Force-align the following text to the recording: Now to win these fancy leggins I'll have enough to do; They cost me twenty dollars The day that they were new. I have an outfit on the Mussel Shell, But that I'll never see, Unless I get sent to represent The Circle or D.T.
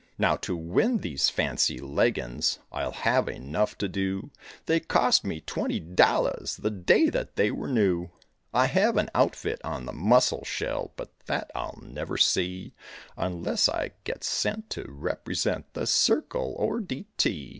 Now 0.17 0.35
to 0.37 0.57
win 0.57 0.97
these 0.97 1.29
fancy 1.29 1.77
leggins 1.77 2.57
I'll 2.71 2.91
have 2.91 3.27
enough 3.29 3.77
to 3.77 3.87
do; 3.87 4.31
They 4.65 4.79
cost 4.79 5.23
me 5.23 5.41
twenty 5.41 5.79
dollars 5.79 6.55
The 6.55 6.71
day 6.71 7.09
that 7.11 7.35
they 7.35 7.51
were 7.51 7.67
new. 7.67 8.09
I 8.51 8.65
have 8.65 8.97
an 8.97 9.11
outfit 9.13 9.61
on 9.63 9.85
the 9.85 9.93
Mussel 9.93 10.43
Shell, 10.43 10.91
But 10.95 11.11
that 11.27 11.51
I'll 11.53 11.77
never 11.83 12.17
see, 12.17 12.73
Unless 13.15 13.69
I 13.69 13.91
get 14.03 14.23
sent 14.23 14.71
to 14.71 14.85
represent 14.91 15.71
The 15.73 15.85
Circle 15.85 16.55
or 16.57 16.79
D.T. 16.79 17.49